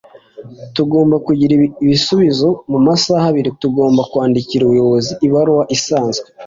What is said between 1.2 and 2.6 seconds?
kugira ibisubizo